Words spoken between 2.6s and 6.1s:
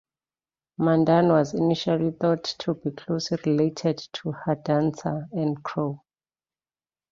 be closely related to Hidatsa and Crow.